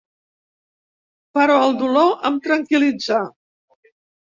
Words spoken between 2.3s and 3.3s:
em tranquil·litzà